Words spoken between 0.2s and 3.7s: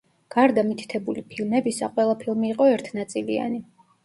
გარდა მითითებული ფილმებისა, ყველა ფილმი იყო ერთნაწილიანი.